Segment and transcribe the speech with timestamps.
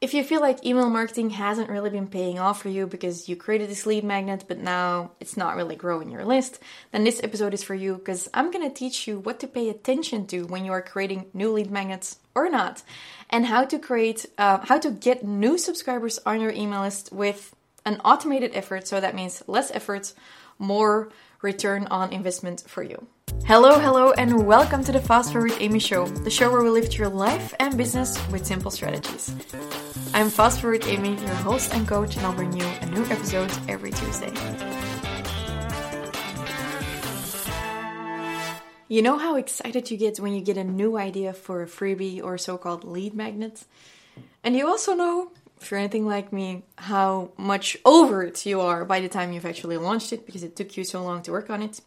[0.00, 3.34] if you feel like email marketing hasn't really been paying off for you because you
[3.34, 6.60] created this lead magnet, but now it's not really growing your list,
[6.92, 10.26] then this episode is for you because I'm gonna teach you what to pay attention
[10.28, 12.82] to when you are creating new lead magnets or not,
[13.28, 17.56] and how to create, uh, how to get new subscribers on your email list with
[17.84, 18.86] an automated effort.
[18.86, 20.12] So that means less effort,
[20.60, 21.10] more
[21.42, 23.08] return on investment for you.
[23.46, 26.98] Hello, hello, and welcome to the Fast Forward Amy Show, the show where we lift
[26.98, 29.34] your life and business with simple strategies.
[30.14, 33.50] I'm Fast Forward Amy, your host and coach, and I'll bring you a new episode
[33.68, 34.32] every Tuesday.
[38.90, 42.22] You know how excited you get when you get a new idea for a freebie
[42.22, 43.64] or so called lead magnet?
[44.42, 48.84] And you also know, if you're anything like me, how much over it you are
[48.86, 51.50] by the time you've actually launched it because it took you so long to work
[51.50, 51.80] on it.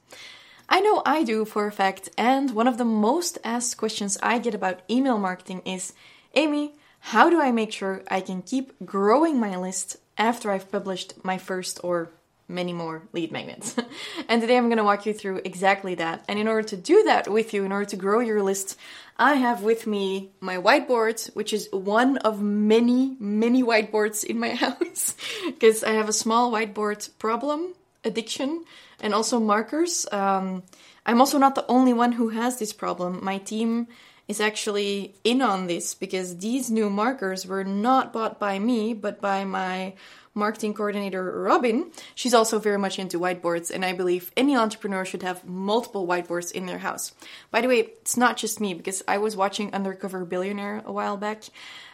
[0.73, 4.39] I know I do for a fact, and one of the most asked questions I
[4.39, 5.91] get about email marketing is
[6.33, 11.25] Amy, how do I make sure I can keep growing my list after I've published
[11.25, 12.13] my first or
[12.47, 13.75] many more lead magnets?
[14.29, 16.23] and today I'm going to walk you through exactly that.
[16.29, 18.79] And in order to do that with you, in order to grow your list,
[19.17, 24.55] I have with me my whiteboard, which is one of many, many whiteboards in my
[24.65, 28.63] house because I have a small whiteboard problem addiction
[28.99, 30.07] and also markers.
[30.11, 30.63] Um,
[31.05, 33.23] I'm also not the only one who has this problem.
[33.23, 33.87] My team
[34.27, 39.19] is actually in on this because these new markers were not bought by me, but
[39.19, 39.93] by my
[40.33, 41.91] marketing coordinator, Robin.
[42.15, 46.51] She's also very much into whiteboards, and I believe any entrepreneur should have multiple whiteboards
[46.51, 47.13] in their house.
[47.49, 51.17] By the way, it's not just me because I was watching Undercover Billionaire a while
[51.17, 51.43] back,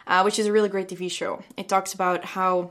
[0.06, 1.42] uh, which is a really great TV show.
[1.56, 2.70] It talks about how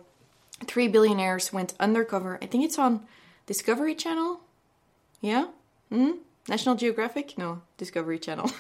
[0.66, 2.40] three billionaires went undercover.
[2.42, 3.06] I think it's on
[3.48, 4.42] Discovery Channel?
[5.22, 5.48] Yeah?
[5.90, 6.12] Hmm?
[6.48, 7.38] National Geographic?
[7.38, 8.52] No, Discovery Channel.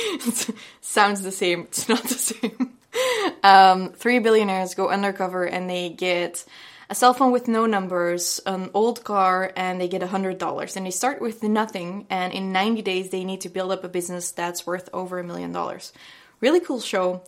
[0.80, 1.62] sounds the same.
[1.62, 2.72] It's not the same.
[3.42, 6.44] um, three billionaires go undercover and they get
[6.88, 10.76] a cell phone with no numbers, an old car, and they get a $100.
[10.76, 13.88] And they start with nothing, and in 90 days, they need to build up a
[13.88, 15.92] business that's worth over a million dollars.
[16.40, 17.22] Really cool show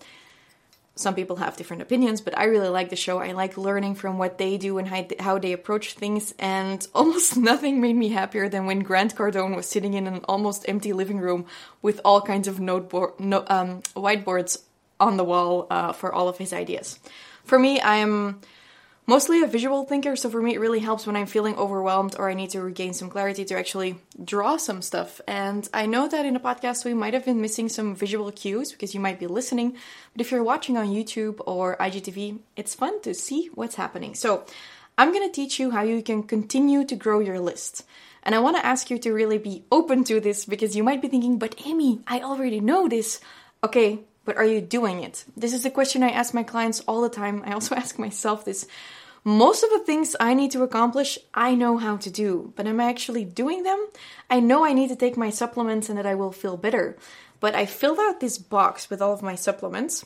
[0.97, 3.19] some people have different opinions, but I really like the show.
[3.19, 4.89] I like learning from what they do and
[5.19, 6.35] how they approach things.
[6.39, 10.65] And almost nothing made me happier than when Grant Cardone was sitting in an almost
[10.69, 11.47] empty living room
[11.83, 14.63] with all kinds of noteboard, no, um, whiteboards
[15.01, 17.01] on the wall uh, for all of his ideas.
[17.45, 18.41] For me, I'm
[19.07, 22.31] mostly a visual thinker, so for me it really helps when I'm feeling overwhelmed or
[22.31, 25.21] I need to regain some clarity to actually draw some stuff.
[25.27, 28.73] And I know that in a podcast we might have been missing some visual cues
[28.73, 29.77] because you might be listening,
[30.13, 34.15] but if you're watching on YouTube or IGTV, it's fun to see what's happening.
[34.15, 34.45] So
[34.97, 37.85] I'm gonna teach you how you can continue to grow your list.
[38.23, 41.09] And I wanna ask you to really be open to this because you might be
[41.09, 43.21] thinking, but Amy, I already know this.
[43.63, 45.25] Okay, but are you doing it?
[45.37, 47.43] This is a question I ask my clients all the time.
[47.47, 48.67] I also ask myself this.
[49.27, 52.79] Most of the things I need to accomplish, I know how to do, but am
[52.79, 53.89] I actually doing them?
[54.29, 56.99] I know I need to take my supplements and that I will feel better,
[57.41, 60.05] but I filled out this box with all of my supplements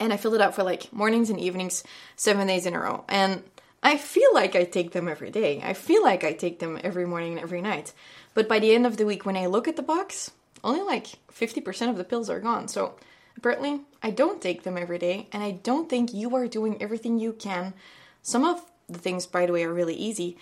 [0.00, 1.84] and I filled it out for like mornings and evenings,
[2.16, 3.04] seven days in a row.
[3.08, 3.44] And
[3.84, 5.60] I feel like I take them every day.
[5.62, 7.92] I feel like I take them every morning and every night.
[8.32, 10.32] But by the end of the week, when I look at the box,
[10.64, 12.66] only like 50% of the pills are gone.
[12.66, 12.96] So
[13.36, 17.18] Apparently, I don't take them every day, and I don't think you are doing everything
[17.18, 17.74] you can.
[18.22, 20.36] Some of the things, by the way, are really easy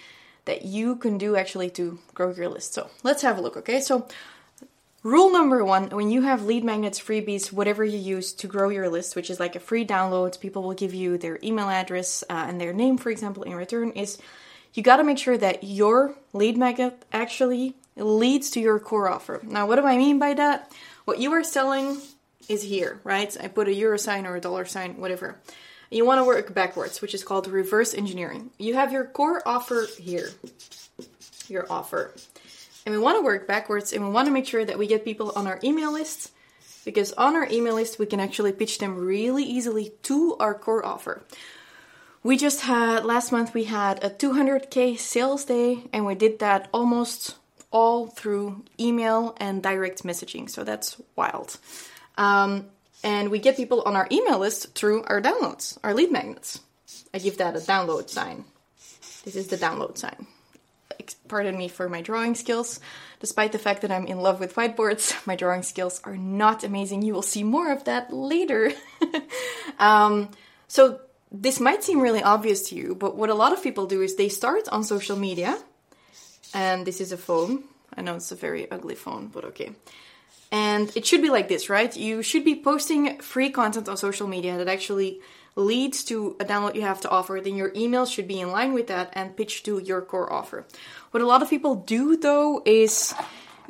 [0.44, 2.75] that you can do actually to grow your list.
[2.75, 3.81] So let's have a look, okay?
[3.81, 4.08] So,
[5.02, 8.88] rule number one when you have lead magnets, freebies, whatever you use to grow your
[8.88, 12.47] list, which is like a free download, people will give you their email address uh,
[12.48, 14.19] and their name, for example, in return, is
[14.75, 19.41] you got to make sure that your lead magnet actually leads to your core offer.
[19.42, 20.72] Now, what do I mean by that?
[21.04, 22.00] What you are selling
[22.48, 23.36] is here, right?
[23.41, 25.41] I put a euro sign or a dollar sign, whatever.
[25.91, 28.50] You want to work backwards, which is called reverse engineering.
[28.58, 30.30] You have your core offer here,
[31.48, 32.14] your offer.
[32.86, 35.04] And we want to work backwards and we want to make sure that we get
[35.04, 36.32] people on our email list
[36.84, 40.84] because on our email list we can actually pitch them really easily to our core
[40.84, 41.22] offer.
[42.22, 46.69] We just had last month we had a 200k sales day and we did that
[46.72, 47.37] almost
[47.70, 50.49] all through email and direct messaging.
[50.49, 51.58] So that's wild.
[52.17, 52.67] Um,
[53.05, 56.61] and we get people on our email list through our downloads, our lead magnets.
[57.12, 58.44] I give that a download sign.
[59.25, 60.26] This is the download sign.
[61.29, 62.81] Pardon me for my drawing skills.
[63.20, 67.03] Despite the fact that I'm in love with whiteboards, my drawing skills are not amazing.
[67.03, 68.73] You will see more of that later.
[69.79, 70.29] um,
[70.69, 71.00] so,
[71.35, 74.17] this might seem really obvious to you, but what a lot of people do is
[74.17, 75.59] they start on social media,
[76.53, 77.64] and this is a phone.
[77.97, 79.73] I know it's a very ugly phone, but okay.
[80.52, 81.96] And it should be like this, right?
[81.96, 85.20] You should be posting free content on social media that actually
[85.56, 88.72] leads to a download you have to offer, then your email should be in line
[88.72, 90.64] with that and pitch to your core offer.
[91.10, 93.14] What a lot of people do though is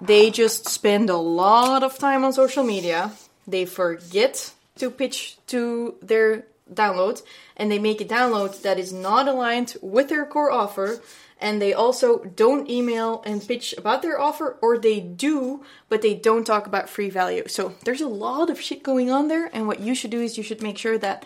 [0.00, 3.12] they just spend a lot of time on social media.
[3.46, 7.22] They forget to pitch to their download
[7.56, 11.00] and they make a download that is not aligned with their core offer
[11.40, 16.14] and they also don't email and pitch about their offer or they do but they
[16.14, 17.46] don't talk about free value.
[17.48, 20.36] So there's a lot of shit going on there and what you should do is
[20.36, 21.24] you should make sure that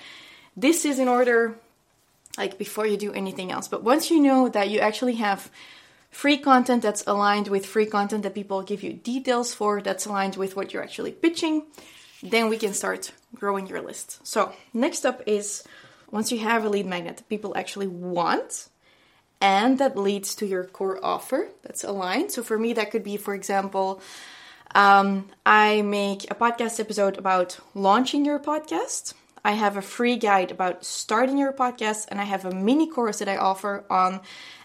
[0.56, 1.58] this is in order
[2.38, 3.68] like before you do anything else.
[3.68, 5.50] But once you know that you actually have
[6.10, 10.36] free content that's aligned with free content that people give you details for that's aligned
[10.36, 11.62] with what you're actually pitching
[12.22, 15.62] then we can start growing your list so next up is
[16.10, 18.68] once you have a lead magnet people actually want
[19.40, 22.32] and that leads to your core offer that's aligned.
[22.32, 24.00] So for me, that could be, for example,
[24.74, 29.14] um, I make a podcast episode about launching your podcast.
[29.46, 33.20] I have a free guide about starting your podcast, and I have a mini course
[33.20, 34.20] that I offer on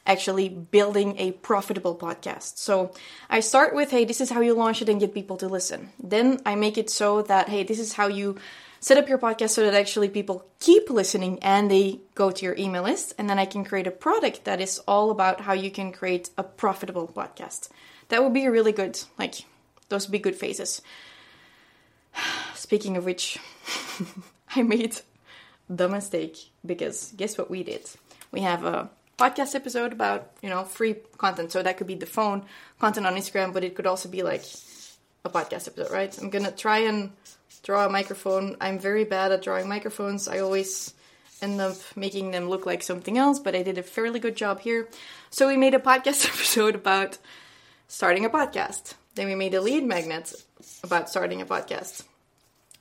[0.07, 2.57] actually building a profitable podcast.
[2.57, 2.91] So
[3.29, 5.91] I start with, hey, this is how you launch it and get people to listen.
[6.01, 8.39] Then I make it so that, hey, this is how you
[8.79, 12.55] set up your podcast so that actually people keep listening and they go to your
[12.57, 13.13] email list.
[13.19, 16.31] And then I can create a product that is all about how you can create
[16.39, 17.69] a profitable podcast.
[18.07, 19.45] That would be really good, like,
[19.89, 20.81] those would be good phases.
[22.55, 23.37] Speaking of which,
[24.55, 24.99] I made
[25.69, 27.89] the mistake because guess what we did?
[28.31, 31.51] We have a podcast episode about, you know, free content.
[31.51, 32.43] So that could be the phone
[32.79, 34.43] content on Instagram, but it could also be like
[35.23, 36.17] a podcast episode, right?
[36.17, 37.11] I'm gonna try and
[37.63, 38.57] draw a microphone.
[38.59, 40.27] I'm very bad at drawing microphones.
[40.27, 40.93] I always
[41.41, 44.59] end up making them look like something else, but I did a fairly good job
[44.61, 44.87] here.
[45.29, 47.17] So we made a podcast episode about
[47.87, 48.95] starting a podcast.
[49.15, 50.33] Then we made a lead magnet
[50.83, 52.03] about starting a podcast.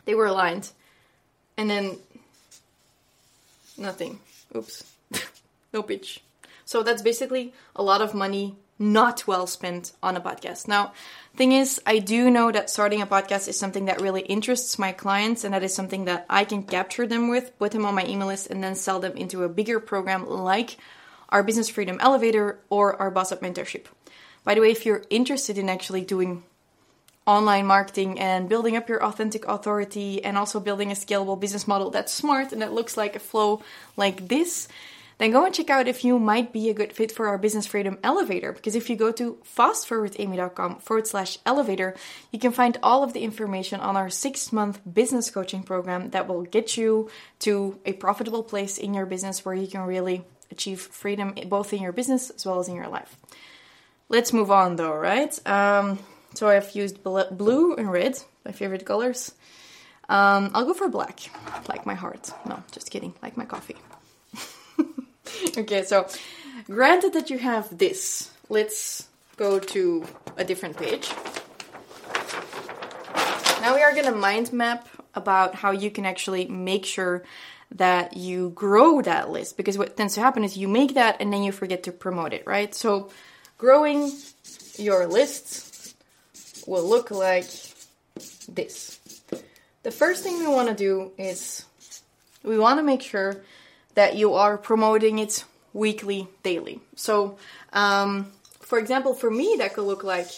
[0.05, 0.71] They were aligned.
[1.61, 1.99] And then
[3.77, 4.19] nothing.
[4.57, 4.83] Oops.
[5.75, 6.23] no pitch.
[6.65, 10.67] So that's basically a lot of money not well spent on a podcast.
[10.67, 10.95] Now,
[11.37, 14.93] thing is, I do know that starting a podcast is something that really interests my
[14.93, 18.07] clients, and that is something that I can capture them with, put them on my
[18.07, 20.79] email list, and then sell them into a bigger program like
[21.29, 23.85] our Business Freedom Elevator or our Boss Up Mentorship.
[24.45, 26.43] By the way, if you're interested in actually doing
[27.31, 31.88] online marketing and building up your authentic authority and also building a scalable business model
[31.91, 33.62] that's smart and that looks like a flow
[33.97, 34.67] like this,
[35.19, 37.67] then go and check out if you might be a good fit for our Business
[37.67, 38.53] Freedom Elevator.
[38.53, 41.94] Because if you go to fastforwardamy.com forward slash elevator,
[42.32, 46.26] you can find all of the information on our six month business coaching program that
[46.26, 47.11] will get you
[47.41, 51.81] to a profitable place in your business where you can really achieve freedom both in
[51.83, 53.17] your business as well as in your life.
[54.09, 55.33] Let's move on though, right?
[55.47, 56.00] Um,
[56.35, 59.32] so I've used blue and red, my favorite colors.
[60.09, 61.21] Um, I'll go for black,
[61.69, 62.32] like my heart.
[62.47, 63.77] No, just kidding, like my coffee.
[65.59, 66.09] okay, so
[66.67, 70.05] granted that you have this, let's go to
[70.37, 71.11] a different page.
[73.61, 77.23] Now we are going to mind map about how you can actually make sure
[77.73, 81.33] that you grow that list because what tends to happen is you make that and
[81.33, 82.75] then you forget to promote it, right?
[82.75, 83.11] So
[83.59, 84.11] growing
[84.76, 85.71] your list
[86.71, 87.51] will look like
[88.49, 89.01] this.
[89.83, 91.65] The first thing we want to do is
[92.45, 93.43] we want to make sure
[93.95, 96.81] that you are promoting it weekly, daily.
[96.95, 97.39] So,
[97.73, 100.29] um, for example, for me, that could look like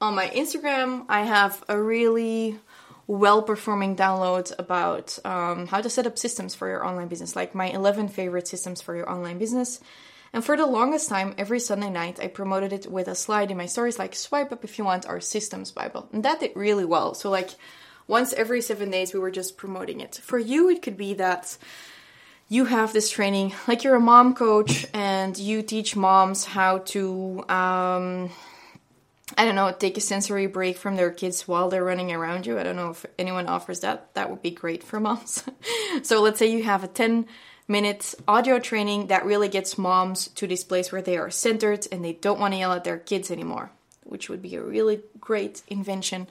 [0.00, 2.60] on my Instagram, I have a really
[3.08, 7.52] well performing download about um, how to set up systems for your online business, like
[7.52, 9.80] my 11 favorite systems for your online business.
[10.32, 13.56] And for the longest time, every Sunday night, I promoted it with a slide in
[13.56, 16.08] my stories like swipe up if you want our systems Bible.
[16.12, 17.14] And that did really well.
[17.14, 17.50] So, like,
[18.08, 20.16] once every seven days, we were just promoting it.
[20.16, 21.56] For you, it could be that
[22.48, 27.44] you have this training, like you're a mom coach and you teach moms how to,
[27.48, 28.30] um,
[29.36, 32.58] I don't know, take a sensory break from their kids while they're running around you.
[32.58, 34.14] I don't know if anyone offers that.
[34.14, 35.42] That would be great for moms.
[36.02, 37.26] so let's say you have a 10
[37.68, 42.04] minute audio training that really gets moms to this place where they are centered and
[42.04, 43.70] they don't want to yell at their kids anymore,
[44.04, 46.26] which would be a really great invention.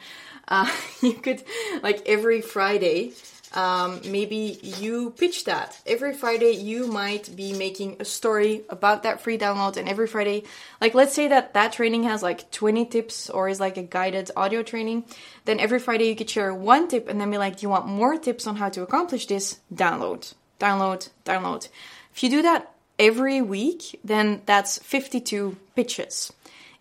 [0.48, 1.44] Uh, you could,
[1.84, 3.14] like every Friday,
[3.54, 5.80] um, maybe you pitch that.
[5.86, 10.44] Every Friday, you might be making a story about that free download, and every Friday,
[10.82, 14.30] like let's say that that training has like 20 tips or is like a guided
[14.36, 15.06] audio training,
[15.46, 17.88] then every Friday you could share one tip and then be like, Do you want
[17.88, 19.60] more tips on how to accomplish this?
[19.74, 21.70] Download, download, download.
[22.14, 26.32] If you do that every week, then that's 52 pitches.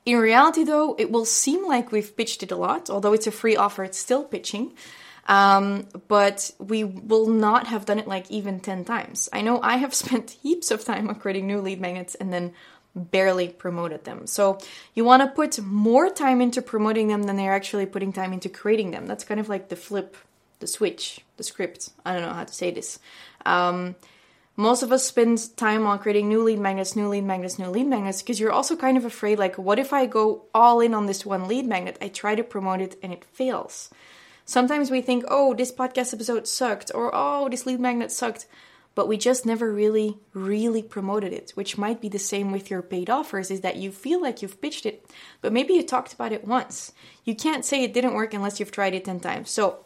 [0.06, 3.32] In reality, though, it will seem like we've pitched it a lot, although it's a
[3.32, 4.72] free offer, it's still pitching.
[5.26, 9.28] Um, but we will not have done it like even 10 times.
[9.32, 12.52] I know I have spent heaps of time on creating new lead magnets and then
[12.94, 14.26] barely promoted them.
[14.26, 14.58] So
[14.94, 18.48] you want to put more time into promoting them than they're actually putting time into
[18.48, 19.06] creating them.
[19.06, 20.16] That's kind of like the flip,
[20.64, 21.90] the switch, the script.
[22.06, 22.98] I don't know how to say this.
[23.44, 23.96] Um,
[24.56, 27.86] most of us spend time on creating new lead magnets, new lead magnets, new lead
[27.86, 31.04] magnets because you're also kind of afraid like, what if I go all in on
[31.04, 31.98] this one lead magnet?
[32.00, 33.90] I try to promote it and it fails.
[34.46, 38.46] Sometimes we think, oh, this podcast episode sucked, or oh, this lead magnet sucked
[38.94, 42.82] but we just never really, really promoted it, which might be the same with your
[42.82, 45.04] paid offers, is that you feel like you've pitched it,
[45.40, 46.92] but maybe you talked about it once.
[47.24, 49.50] You can't say it didn't work unless you've tried it 10 times.
[49.50, 49.83] So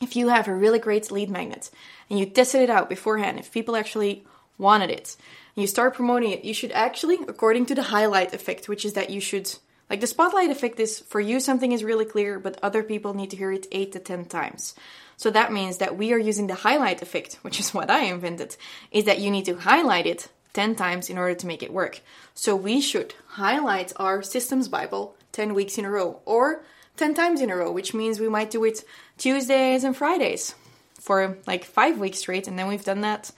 [0.00, 1.70] if you have a really great lead magnet
[2.08, 4.24] and you tested it out beforehand, if people actually
[4.56, 5.16] wanted it,
[5.54, 8.92] and you start promoting it, you should actually, according to the highlight effect, which is
[8.94, 9.52] that you should
[9.90, 13.30] like the spotlight effect is for you something is really clear, but other people need
[13.30, 14.74] to hear it 8 to 10 times.
[15.16, 18.56] So that means that we are using the highlight effect, which is what I invented,
[18.90, 22.00] is that you need to highlight it 10 times in order to make it work.
[22.34, 26.64] So we should highlight our systems Bible 10 weeks in a row or
[26.98, 28.84] 10 times in a row, which means we might do it
[29.16, 30.54] Tuesdays and Fridays
[31.00, 32.46] for like five weeks straight.
[32.48, 33.30] And then we've done that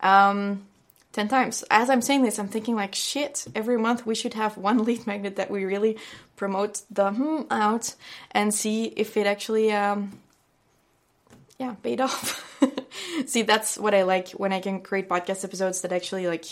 [0.00, 0.66] um,
[1.12, 1.64] 10 times.
[1.70, 5.06] As I'm saying this, I'm thinking like, shit, every month we should have one lead
[5.06, 5.96] magnet that we really
[6.36, 7.94] promote the hmm out
[8.32, 10.12] and see if it actually um,
[11.58, 12.42] yeah, paid off.
[13.26, 16.46] See, that's what I like when I can create podcast episodes that actually like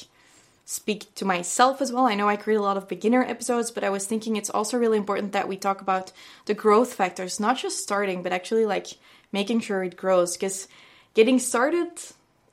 [0.65, 2.07] speak to myself as well.
[2.07, 4.79] I know I create a lot of beginner episodes, but I was thinking it's also
[4.79, 6.13] really important that we talk about
[6.47, 8.87] the growth factors, not just starting, but actually like
[9.33, 10.69] making sure it grows because
[11.15, 11.91] getting started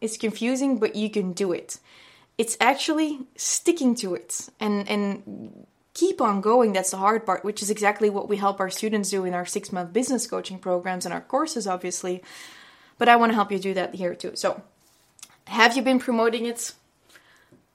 [0.01, 1.79] is confusing, but you can do it.
[2.37, 7.61] It's actually sticking to it and and keep on going that's the hard part which
[7.61, 11.03] is exactly what we help our students do in our six month business coaching programs
[11.03, 12.23] and our courses obviously
[12.97, 14.61] but i want to help you do that here too so
[15.47, 16.73] have you been promoting it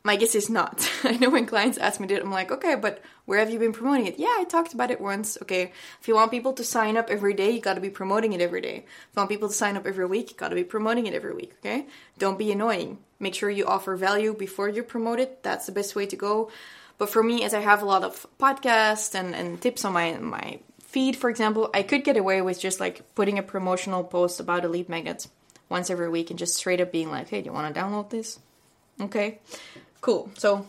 [0.04, 0.88] my guess is not.
[1.04, 3.72] I know when clients ask me that i'm like okay but where have you been
[3.72, 4.18] promoting it?
[4.18, 5.38] Yeah i talked about it once.
[5.42, 8.32] Okay if you want people to sign up every day you got to be promoting
[8.32, 8.76] it every day.
[8.76, 11.14] If you want people to sign up every week you got to be promoting it
[11.14, 11.86] every week okay?
[12.18, 12.98] Don't be annoying.
[13.18, 15.42] Make sure you offer value before you promote it.
[15.42, 16.50] That's the best way to go.
[16.98, 20.12] But for me, as I have a lot of podcasts and, and tips on my
[20.18, 24.38] my feed, for example, I could get away with just like putting a promotional post
[24.38, 25.26] about a lead magnet
[25.68, 28.10] once every week and just straight up being like, hey, do you want to download
[28.10, 28.38] this?
[29.00, 29.40] Okay,
[30.04, 30.30] cool.
[30.36, 30.66] So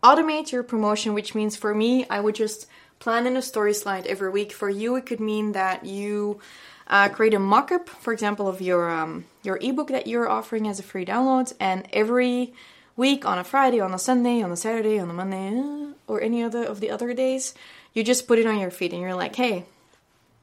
[0.00, 2.68] automate your promotion, which means for me, I would just
[3.00, 4.52] plan in a story slide every week.
[4.52, 6.38] For you, it could mean that you
[6.86, 10.78] uh, create a mock-up, for example, of your um, your ebook that you're offering as
[10.78, 12.54] a free download, and every
[12.96, 16.20] week on a Friday, on a Sunday, on a Saturday, on a Monday, uh, or
[16.20, 17.54] any other of the other days,
[17.92, 19.64] you just put it on your feed and you're like, hey,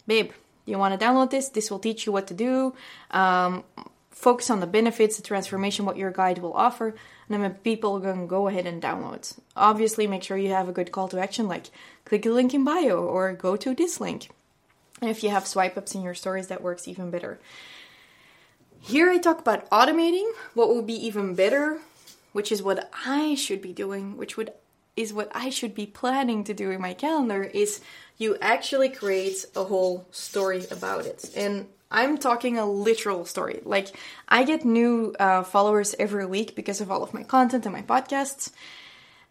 [0.06, 0.32] babe,
[0.66, 1.48] you want to download this?
[1.48, 2.76] This will teach you what to do.
[3.12, 3.64] Um,
[4.12, 6.94] focus on the benefits, the transformation, what your guide will offer,
[7.30, 9.38] and then people to go ahead and download.
[9.56, 11.72] Obviously, make sure you have a good call to action, like
[12.06, 14.30] click the link in bio or go to this link.
[15.02, 17.40] And if you have swipe ups in your stories, that works even better.
[18.80, 20.30] Here I talk about automating.
[20.54, 21.80] What would be even better
[22.34, 24.52] which is what I should be doing, which would
[24.96, 27.82] is what I should be planning to do in my calendar is
[28.18, 31.32] you actually create a whole story about it.
[31.36, 33.62] And I'm talking a literal story.
[33.64, 33.96] Like
[34.28, 37.84] I get new uh, followers every week because of all of my content and my
[37.84, 38.52] podcasts.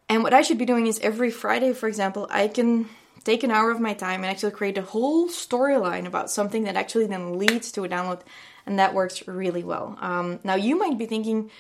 [0.09, 2.89] And what I should be doing is every Friday, for example, I can
[3.25, 6.77] take an hour of my time and actually create a whole storyline about something that
[6.77, 8.21] actually then leads to a download,
[8.67, 9.97] and that works really well.
[10.01, 11.51] Um, now you might be thinking,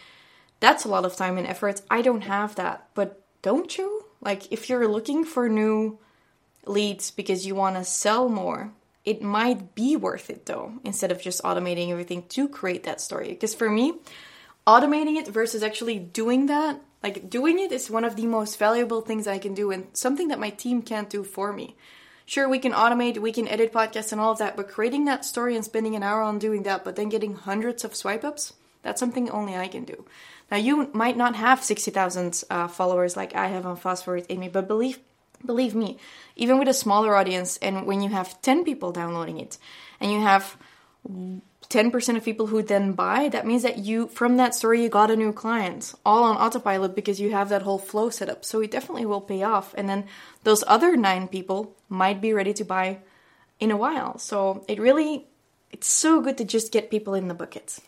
[0.60, 1.80] that's a lot of time and effort.
[1.90, 4.04] I don't have that, but don't you?
[4.20, 5.98] Like, if you're looking for new
[6.66, 8.72] leads because you want to sell more,
[9.04, 13.28] it might be worth it though, instead of just automating everything to create that story.
[13.28, 13.94] Because for me,
[14.66, 19.00] automating it versus actually doing that, like doing it is one of the most valuable
[19.00, 21.76] things I can do and something that my team can't do for me.
[22.24, 25.24] Sure, we can automate, we can edit podcasts and all of that, but creating that
[25.24, 28.52] story and spending an hour on doing that, but then getting hundreds of swipe ups,
[28.82, 30.04] that's something only I can do.
[30.50, 34.68] Now, you might not have 60,000 uh, followers like I have on Forward Amy, but
[34.68, 35.00] believe
[35.44, 35.98] believe me,
[36.36, 39.58] even with a smaller audience, and when you have 10 people downloading it,
[40.00, 40.56] and you have
[41.08, 45.10] 10% of people who then buy, that means that you, from that story, you got
[45.10, 48.44] a new client, all on autopilot because you have that whole flow set up.
[48.44, 49.74] So it definitely will pay off.
[49.76, 50.04] And then
[50.44, 52.98] those other nine people might be ready to buy
[53.58, 54.18] in a while.
[54.18, 55.26] So it really,
[55.70, 57.78] it's so good to just get people in the bucket.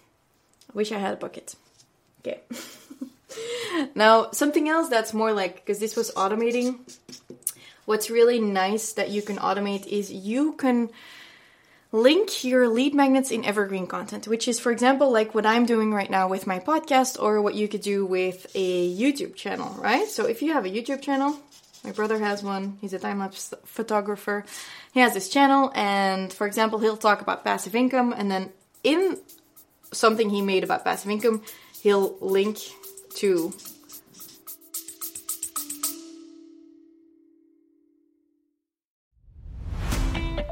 [0.71, 1.55] I wish I had a bucket.
[2.21, 2.41] Okay.
[3.95, 6.79] now, something else that's more like, because this was automating,
[7.85, 10.91] what's really nice that you can automate is you can
[11.93, 15.93] link your lead magnets in evergreen content, which is, for example, like what I'm doing
[15.93, 20.09] right now with my podcast or what you could do with a YouTube channel, right?
[20.09, 21.39] So if you have a YouTube channel,
[21.85, 24.45] my brother has one, he's a time lapse photographer.
[24.93, 28.53] He has this channel, and for example, he'll talk about passive income, and then
[28.83, 29.19] in
[29.93, 31.43] something he made about passive income,
[31.81, 32.59] he'll link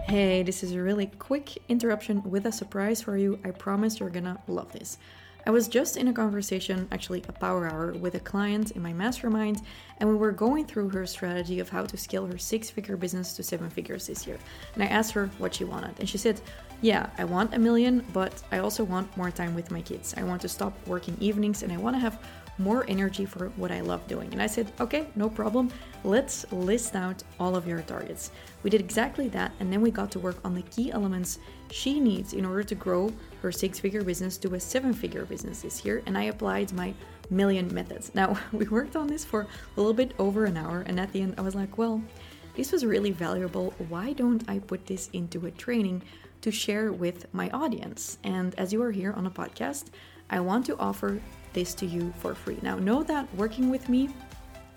[0.07, 3.41] Hey, this is a really quick interruption with a surprise for you.
[3.45, 4.99] I promise you're gonna love this.
[5.45, 8.93] I was just in a conversation, actually a power hour, with a client in my
[8.93, 9.63] mastermind,
[9.99, 13.33] and we were going through her strategy of how to scale her six figure business
[13.35, 14.39] to seven figures this year.
[14.75, 16.41] And I asked her what she wanted, and she said,
[16.81, 20.15] Yeah, I want a million, but I also want more time with my kids.
[20.17, 22.19] I want to stop working evenings and I want to have
[22.63, 24.33] more energy for what I love doing.
[24.33, 25.71] And I said, okay, no problem.
[26.05, 28.31] Let's list out all of your targets.
[28.63, 31.39] We did exactly that, and then we got to work on the key elements
[31.71, 35.63] she needs in order to grow her six figure business to a seven figure business
[35.63, 36.03] this year.
[36.07, 36.95] And I applied my
[37.31, 38.15] million methods.
[38.15, 41.23] Now, we worked on this for a little bit over an hour, and at the
[41.23, 42.03] end, I was like, well,
[42.55, 43.73] this was really valuable.
[43.89, 46.03] Why don't I put this into a training
[46.43, 48.19] to share with my audience?
[48.25, 49.87] And as you are here on a podcast,
[50.29, 51.21] I want to offer
[51.53, 52.59] this to you for free.
[52.63, 54.09] Now, know that working with me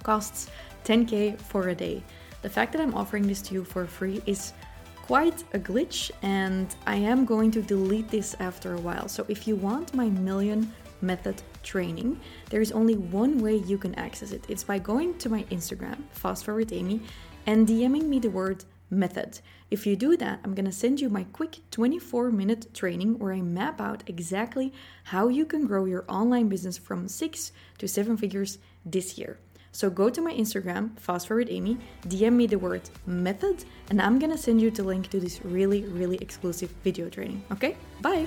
[0.03, 0.49] costs
[0.85, 2.03] 10k for a day.
[2.41, 4.53] The fact that I'm offering this to you for free is
[4.97, 9.07] quite a glitch, and I am going to delete this after a while.
[9.07, 13.95] So, if you want my million method training, there is only one way you can
[13.95, 14.45] access it.
[14.47, 17.01] It's by going to my Instagram, Fast Forward Amy,
[17.45, 19.39] and DMing me the word method.
[19.71, 23.33] If you do that, I'm going to send you my quick 24 minute training where
[23.33, 24.73] I map out exactly
[25.05, 29.39] how you can grow your online business from six to seven figures this year.
[29.71, 31.77] So go to my Instagram, fast forward Amy,
[32.07, 35.83] DM me the word method, and I'm gonna send you the link to this really,
[35.83, 37.43] really exclusive video training.
[37.51, 37.75] Okay?
[37.99, 38.25] Bye!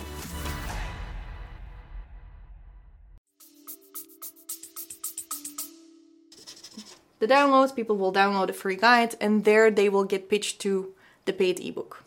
[7.19, 10.93] The downloads, people will download a free guide, and there they will get pitched to
[11.25, 12.05] the paid ebook.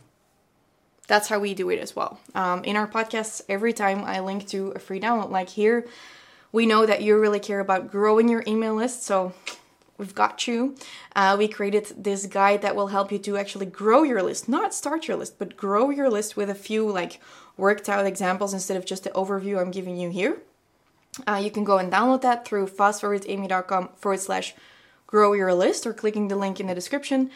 [1.07, 2.19] That's how we do it as well.
[2.33, 5.85] Um, in our podcasts, every time I link to a free download, like here,
[6.51, 9.33] we know that you really care about growing your email list, so
[9.97, 10.75] we've got you.
[11.15, 14.73] Uh, we created this guide that will help you to actually grow your list, not
[14.73, 17.19] start your list, but grow your list with a few like
[17.57, 20.37] worked out examples instead of just the overview I'm giving you here.
[21.27, 24.55] Uh, you can go and download that through fastforwardamy.com forward slash
[25.11, 27.29] grow your list or clicking the link in the description.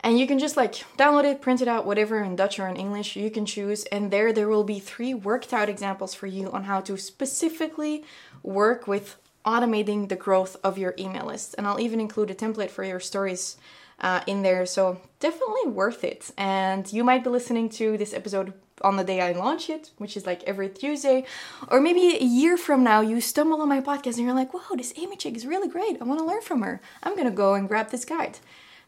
[0.00, 2.76] And you can just like download it, print it out, whatever in Dutch or in
[2.76, 3.84] English you can choose.
[3.84, 8.04] And there, there will be three worked out examples for you on how to specifically
[8.42, 11.54] work with automating the growth of your email list.
[11.56, 13.56] And I'll even include a template for your stories
[14.00, 14.66] uh, in there.
[14.66, 16.32] So definitely worth it.
[16.36, 18.52] And you might be listening to this episode
[18.82, 21.24] on the day I launch it, which is like every Tuesday.
[21.68, 24.76] Or maybe a year from now, you stumble on my podcast and you're like, whoa,
[24.76, 26.00] this Amy chick is really great.
[26.00, 26.80] I want to learn from her.
[27.02, 28.38] I'm going to go and grab this guide.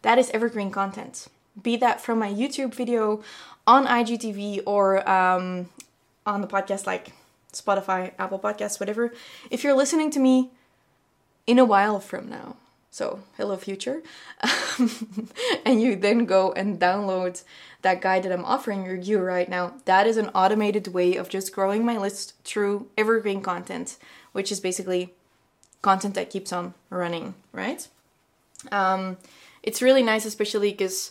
[0.02, 1.28] That is evergreen content.
[1.60, 3.22] Be that from my YouTube video
[3.66, 5.68] on IGTV or um,
[6.26, 7.12] on the podcast like
[7.52, 9.12] Spotify, Apple Podcasts, whatever.
[9.50, 10.50] If you're listening to me
[11.46, 12.56] in a while from now,
[12.94, 14.04] so hello future,
[15.66, 17.42] and you then go and download
[17.82, 21.52] that guide that I'm offering you right now, that is an automated way of just
[21.52, 23.96] growing my list through evergreen content,
[24.30, 25.12] which is basically
[25.82, 27.88] content that keeps on running, right?
[28.70, 29.16] Um,
[29.64, 31.10] it's really nice, especially because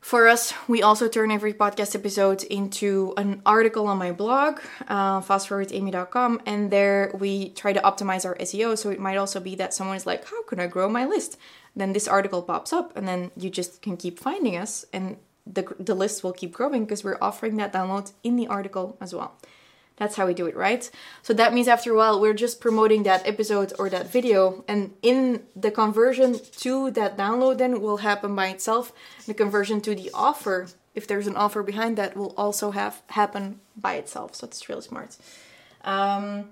[0.00, 5.20] for us, we also turn every podcast episode into an article on my blog, uh,
[5.20, 8.78] fastforwardamy.com, and there we try to optimize our SEO.
[8.78, 11.36] So it might also be that someone is like, How can I grow my list?
[11.74, 15.66] Then this article pops up, and then you just can keep finding us, and the,
[15.78, 19.36] the list will keep growing because we're offering that download in the article as well.
[19.98, 20.88] That's how we do it, right?
[21.22, 24.94] So that means after a while, we're just promoting that episode or that video, and
[25.02, 28.92] in the conversion to that download, then will happen by itself.
[29.26, 33.60] The conversion to the offer, if there's an offer behind that, will also have happen
[33.76, 34.36] by itself.
[34.36, 35.16] So it's really smart.
[35.84, 36.50] Um,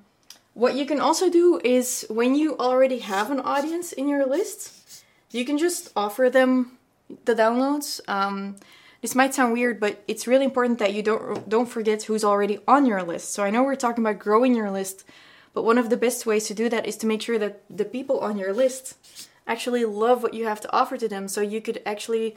[0.54, 5.04] what you can also do is when you already have an audience in your list,
[5.30, 6.78] you can just offer them
[7.26, 8.00] the downloads.
[8.08, 8.56] Um,
[9.02, 12.58] this might sound weird, but it's really important that you don't don't forget who's already
[12.66, 13.32] on your list.
[13.32, 15.04] So I know we're talking about growing your list,
[15.52, 17.84] but one of the best ways to do that is to make sure that the
[17.84, 21.28] people on your list actually love what you have to offer to them.
[21.28, 22.36] So you could actually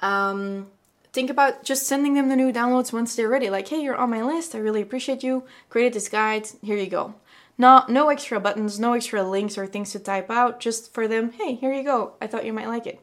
[0.00, 0.66] um,
[1.12, 3.50] think about just sending them the new downloads once they're ready.
[3.50, 4.54] Like, hey, you're on my list.
[4.54, 5.44] I really appreciate you.
[5.68, 6.48] Created this guide.
[6.62, 7.14] Here you go.
[7.56, 10.60] No, no extra buttons, no extra links or things to type out.
[10.60, 11.32] Just for them.
[11.32, 12.12] Hey, here you go.
[12.20, 13.00] I thought you might like it,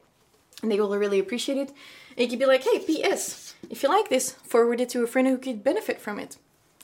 [0.62, 1.74] and they will really appreciate it.
[2.16, 3.56] It could be like, hey, P.S.
[3.70, 6.38] if you like this, forward it to a friend who could benefit from it.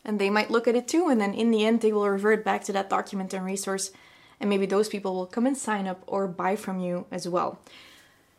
[0.04, 2.44] And they might look at it too, and then in the end, they will revert
[2.44, 3.91] back to that document and resource,
[4.39, 7.60] and maybe those people will come and sign up or buy from you as well.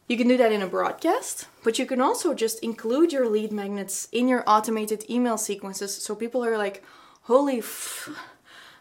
[0.09, 3.52] You can do that in a broadcast, but you can also just include your lead
[3.52, 6.85] magnets in your automated email sequences so people are like,
[7.22, 8.11] holy f-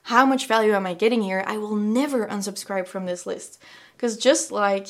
[0.04, 1.43] how much value am I getting here?
[1.45, 3.62] I will never unsubscribe from this list.
[3.95, 4.88] Because just like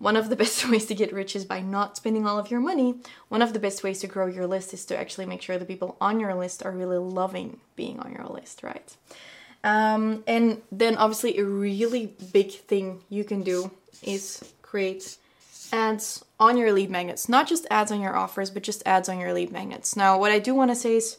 [0.00, 2.60] one of the best ways to get rich is by not spending all of your
[2.60, 2.96] money,
[3.28, 5.64] one of the best ways to grow your list is to actually make sure the
[5.64, 8.96] people on your list are really loving being on your list, right?
[9.62, 13.70] Um, and then obviously, a really big thing you can do
[14.02, 15.18] is create
[15.72, 17.28] ads on your lead magnets.
[17.28, 19.96] Not just ads on your offers, but just ads on your lead magnets.
[19.96, 21.18] Now, what I do want to say is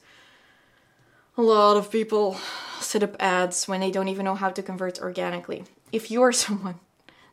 [1.37, 2.37] a lot of people
[2.79, 5.65] set up ads when they don't even know how to convert organically.
[5.91, 6.79] If you're someone,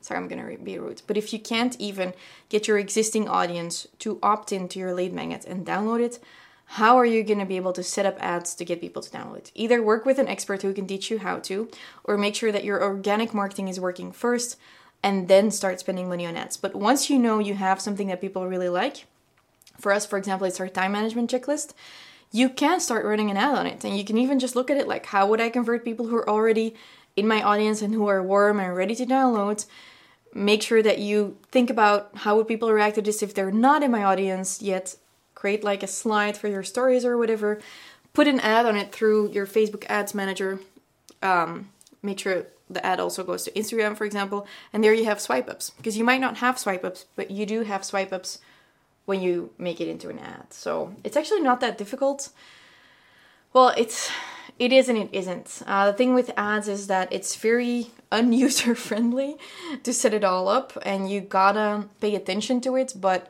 [0.01, 2.15] sorry, I'm gonna be rude, but if you can't even
[2.49, 6.19] get your existing audience to opt into your lead magnet and download it,
[6.73, 9.11] how are you going to be able to set up ads to get people to
[9.11, 9.53] download it?
[9.55, 11.71] Either work with an expert who can teach you how to,
[12.05, 14.59] or make sure that your organic marketing is working first
[15.03, 16.59] and then start spending money on ads.
[16.59, 19.07] But once you know you have something that people really like,
[19.81, 21.73] for us, for example, it's our time management checklist
[22.31, 24.77] you can start running an ad on it and you can even just look at
[24.77, 26.75] it like how would i convert people who are already
[27.19, 29.67] in my audience and who are warm and ready to download
[30.35, 33.83] make sure that you think about how would people react to this if they're not
[33.83, 34.97] in my audience yet
[35.35, 37.61] create like a slide for your stories or whatever
[38.13, 40.61] put an ad on it through your facebook ads manager
[41.23, 41.71] um,
[42.03, 45.49] make sure the ad also goes to instagram for example and there you have swipe
[45.49, 48.39] ups because you might not have swipe ups but you do have swipe ups
[49.09, 50.53] when you make it into an ad.
[50.53, 52.29] So it's actually not that difficult.
[53.55, 54.11] Well, it's
[54.59, 55.63] it is and it isn't.
[55.67, 59.37] Uh, the thing with ads is that it's very unuser friendly
[59.83, 62.95] to set it all up, and you gotta pay attention to it.
[62.97, 63.29] But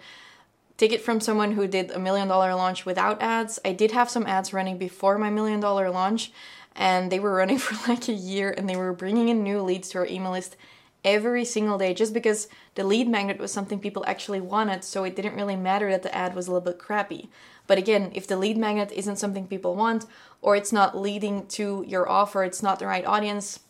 [0.76, 3.58] take it from someone who did a million dollar launch without ads.
[3.64, 6.32] I did have some ads running before my million dollar launch,
[6.74, 9.90] and they were running for like a year, and they were bringing in new leads
[9.90, 10.56] to our email list
[11.04, 15.16] every single day just because the lead magnet was something people actually wanted, so it
[15.16, 17.30] didn't really matter that the ad was a little bit crappy.
[17.66, 20.06] But again, if the lead magnet isn't something people want,
[20.42, 23.60] or it's not leading to your offer, it's not the right audience,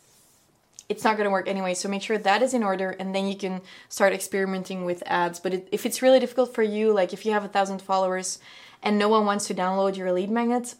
[0.87, 1.75] it's not going to work anyway.
[1.75, 5.39] So make sure that is in order, and then you can start experimenting with ads.
[5.39, 8.39] But if it's really difficult for you, like if you have a thousand followers
[8.81, 10.75] and no one wants to download your lead magnet,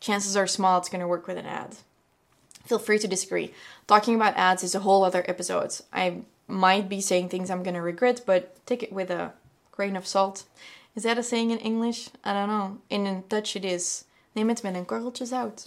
[0.00, 1.76] chances are small it's going to work with an ad
[2.68, 3.52] feel free to disagree.
[3.86, 5.74] Talking about ads is a whole other episode.
[5.92, 9.32] I might be saying things I'm gonna regret, but take it with a
[9.72, 10.44] grain of salt.
[10.94, 12.10] Is that a saying in English?
[12.24, 12.78] I don't know.
[12.90, 14.04] In, Dutch it is.
[14.34, 15.64] Neem het met een korreltje zout.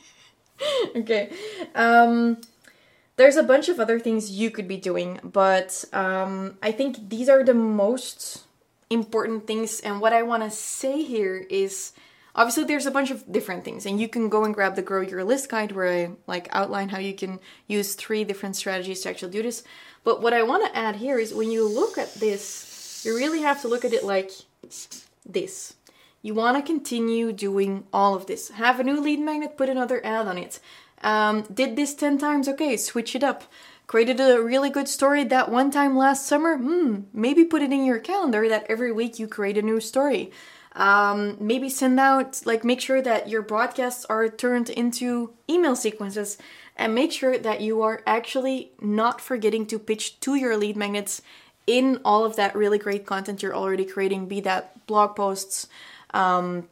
[0.96, 1.28] okay.
[1.74, 2.38] Um,
[3.16, 7.28] there's a bunch of other things you could be doing, but um, I think these
[7.28, 8.46] are the most
[8.88, 9.80] important things.
[9.80, 11.92] And what I want to say here is
[12.34, 15.00] obviously there's a bunch of different things and you can go and grab the grow
[15.00, 19.08] your list guide where i like outline how you can use three different strategies to
[19.08, 19.62] actually do this.
[20.04, 23.42] But what i want to add here is when you look at this you really
[23.42, 24.30] have to look at it like
[25.24, 25.74] this.
[26.22, 28.50] You want to continue doing all of this.
[28.50, 30.60] Have a new lead magnet put another ad on it.
[31.02, 33.44] Um, did this 10 times okay switch it up.
[33.86, 37.84] Created a really good story that one time last summer hmm maybe put it in
[37.84, 40.30] your calendar that every week you create a new story
[40.72, 46.38] um, maybe send out, like, make sure that your broadcasts are turned into email sequences
[46.76, 51.22] and make sure that you are actually not forgetting to pitch to your lead magnets
[51.66, 55.68] in all of that really great content you're already creating, be that blog posts,
[56.14, 56.68] um,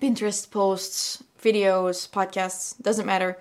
[0.00, 3.38] Pinterest posts, videos, podcasts, doesn't matter.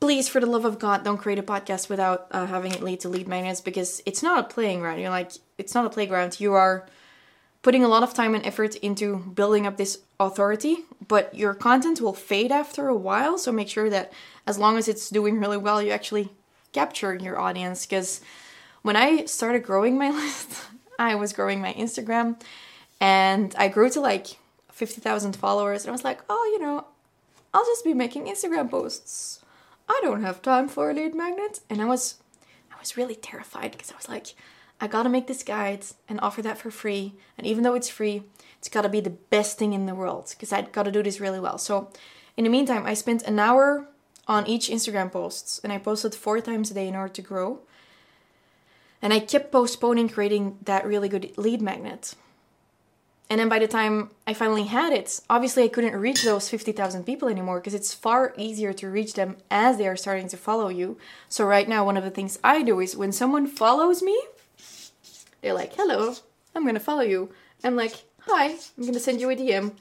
[0.00, 3.00] Please, for the love of God, don't create a podcast without uh, having it lead
[3.00, 5.00] to lead magnets because it's not a playing ground.
[5.00, 6.40] You're like, it's not a playground.
[6.40, 6.86] You are
[7.64, 10.76] putting a lot of time and effort into building up this authority,
[11.08, 13.38] but your content will fade after a while.
[13.38, 14.12] So make sure that
[14.46, 16.28] as long as it's doing really well, you actually
[16.72, 17.86] capture your audience.
[17.86, 18.20] Because
[18.82, 20.50] when I started growing my list,
[20.98, 22.38] I was growing my Instagram
[23.00, 24.26] and I grew to like
[24.70, 25.84] 50,000 followers.
[25.84, 26.84] And I was like, oh, you know,
[27.54, 29.40] I'll just be making Instagram posts.
[29.88, 31.60] I don't have time for a lead magnet.
[31.70, 32.16] And I was,
[32.70, 34.34] I was really terrified because I was like,
[34.84, 37.14] I gotta make this guide and offer that for free.
[37.38, 38.24] And even though it's free,
[38.58, 41.40] it's gotta be the best thing in the world because I gotta do this really
[41.40, 41.56] well.
[41.56, 41.88] So,
[42.36, 43.88] in the meantime, I spent an hour
[44.28, 47.60] on each Instagram posts and I posted four times a day in order to grow.
[49.00, 52.14] And I kept postponing creating that really good lead magnet.
[53.30, 57.04] And then by the time I finally had it, obviously I couldn't reach those 50,000
[57.04, 60.68] people anymore because it's far easier to reach them as they are starting to follow
[60.68, 60.98] you.
[61.30, 64.20] So, right now, one of the things I do is when someone follows me,
[65.44, 66.14] they're like, hello,
[66.54, 67.28] I'm gonna follow you.
[67.62, 69.72] I'm like, hi, I'm gonna send you a DM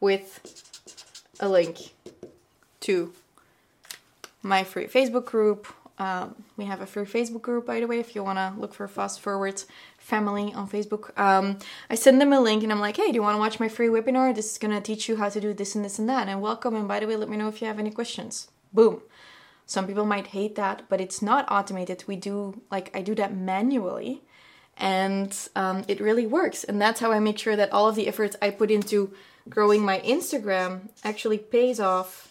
[0.00, 0.40] with
[1.38, 1.92] a link
[2.80, 3.12] to
[4.42, 5.66] my free Facebook group.
[5.98, 8.72] Um, we have a free Facebook group, by the way, if you want to look
[8.72, 9.62] for Fast Forward
[9.98, 11.18] Family on Facebook.
[11.18, 11.58] Um,
[11.90, 13.68] I send them a link and I'm like, hey, do you want to watch my
[13.68, 14.34] free webinar?
[14.34, 16.28] This is to teach you how to do this and this and that.
[16.28, 16.74] And welcome.
[16.74, 18.48] And by the way, let me know if you have any questions.
[18.72, 19.02] Boom.
[19.66, 22.04] Some people might hate that, but it's not automated.
[22.06, 24.22] We do, like, I do that manually
[24.76, 26.64] and um, it really works.
[26.64, 29.12] And that's how I make sure that all of the efforts I put into
[29.48, 32.26] growing my Instagram actually pays off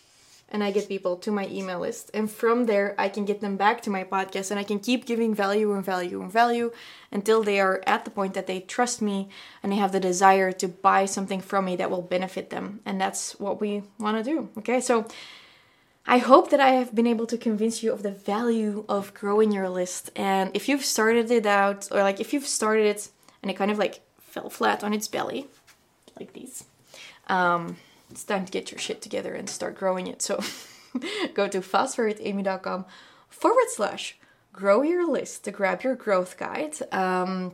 [0.49, 2.11] and I get people to my email list.
[2.13, 5.05] And from there, I can get them back to my podcast and I can keep
[5.05, 6.71] giving value and value and value
[7.11, 9.27] until they are at the point that they trust me
[9.63, 12.79] and they have the desire to buy something from me that will benefit them.
[12.85, 14.49] And that's what we want to do.
[14.59, 15.07] Okay, so
[16.07, 19.51] I hope that I have been able to convince you of the value of growing
[19.51, 20.11] your list.
[20.15, 23.09] And if you've started it out, or like if you've started it
[23.41, 25.47] and it kind of like fell flat on its belly,
[26.19, 26.65] like these.
[27.27, 27.77] Um,
[28.11, 30.21] it's time to get your shit together and start growing it.
[30.21, 30.35] So
[31.33, 32.85] go to fastforwardamy.com
[33.29, 34.17] forward slash
[34.53, 36.75] grow your list to grab your growth guide.
[36.91, 37.53] Um,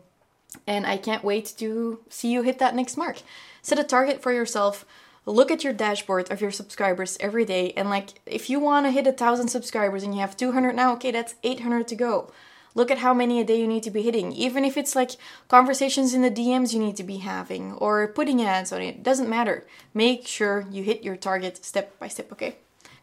[0.67, 3.21] and I can't wait to see you hit that next mark.
[3.61, 4.85] Set a target for yourself.
[5.25, 7.73] Look at your dashboard of your subscribers every day.
[7.77, 10.93] And like, if you want to hit a thousand subscribers and you have 200 now,
[10.93, 12.31] okay, that's 800 to go.
[12.73, 14.31] Look at how many a day you need to be hitting.
[14.31, 15.11] Even if it's like
[15.47, 19.29] conversations in the DMs you need to be having or putting ads on it, doesn't
[19.29, 19.67] matter.
[19.93, 22.55] Make sure you hit your target step by step, okay?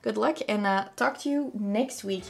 [0.02, 2.24] Good luck and uh, talk to you next week.